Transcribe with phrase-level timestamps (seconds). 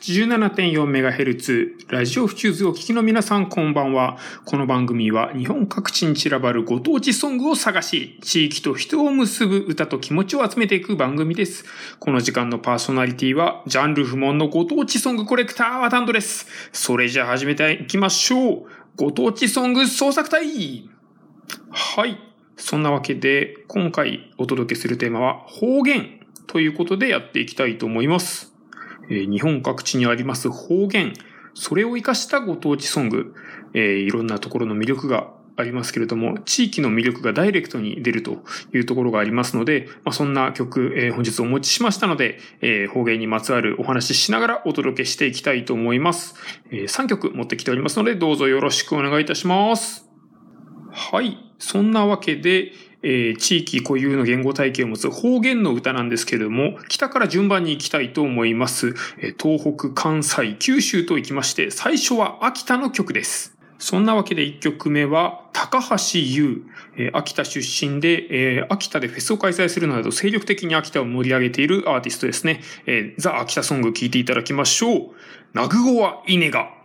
[0.00, 4.16] 87.4MHz ラジオフチューズをお聞きの皆さんこんばんは。
[4.46, 11.66] この番組は日本各地に散らばるご当地ソングを探し、地域と人を結ぶ歌と気持ちを集めていく番組です。
[11.98, 16.46] この時間のパーソナリティは、ジャンル不問のご当地ソングコレクターワタンドです。
[16.72, 18.66] それじゃあ始めていきましょう。
[18.96, 20.88] ご当地ソング創作隊
[21.70, 22.18] はい。
[22.56, 28.50] そんなわけで、今回お届けするテーマは方言ということでやっていきたいと思います。
[29.10, 31.14] 日本各地にあります方言、
[31.54, 33.34] それを活かしたご当地ソング、
[33.74, 38.38] えー、いろんなところの魅力がありますけれども、地域の魅力がダイレクトに出ると
[38.72, 46.34] いうところがありますので、まあ、そんな曲、えー、本日お持ちしましたので、えー、方言にまつわるお話ししながらお届けしていきたいと思います。
[46.70, 50.09] えー、3曲持ってきておりますので、どうぞよろしくお願いいたします。
[50.92, 51.38] はい。
[51.58, 52.72] そんなわけで、
[53.02, 58.94] えー、地域固有の言語体系を持つ方言の歌なんですけれども、北から順番に行きたいと思います。
[59.18, 63.56] え、東北、関西、九州と行きまして、最初は秋田の曲です。
[63.78, 66.62] そんなわけで1曲目は、高橋優、
[66.96, 72.60] えー、秋田出身で、えー、秋田でフェスを開催するなど精力的に秋田を盛り上げているアーティストですね。
[72.86, 75.10] えー、ザ・秋田ソング聴いていただきましょう。
[75.54, 76.79] ナグゴは稲が。